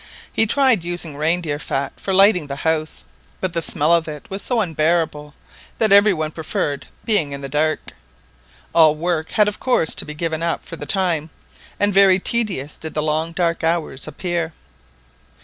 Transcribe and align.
He 0.33 0.47
tried 0.47 0.83
using 0.83 1.15
reindeer 1.15 1.59
fat 1.59 1.93
for 1.99 2.11
lighting 2.11 2.47
the 2.47 2.55
house, 2.65 3.05
but 3.39 3.53
the 3.53 3.61
smell 3.61 3.93
of 3.93 4.07
it 4.07 4.27
was 4.31 4.41
so 4.41 4.59
unbearable 4.59 5.35
that 5.77 5.91
every 5.91 6.11
one 6.11 6.31
preferred 6.31 6.87
being 7.05 7.33
in 7.33 7.41
the 7.41 7.47
dark. 7.47 7.91
All 8.73 8.95
work 8.95 9.33
had 9.33 9.47
of 9.47 9.59
course 9.59 9.93
to 9.93 10.03
be 10.05 10.15
given 10.15 10.41
up 10.41 10.65
for 10.65 10.75
the 10.75 10.87
time, 10.87 11.29
and 11.79 11.93
very 11.93 12.17
tedious 12.17 12.77
did 12.77 12.95
the 12.95 13.03
long 13.03 13.31
dark 13.31 13.63
hours 13.63 14.07
appear. 14.07 14.53